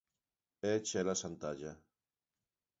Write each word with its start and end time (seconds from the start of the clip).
É 0.71 0.73
Chela 0.87 1.15
Santalla. 1.23 1.73